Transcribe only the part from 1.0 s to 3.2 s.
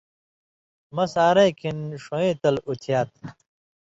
سَحرَئیں کھئیں ݜُوئیں تل اُتھیات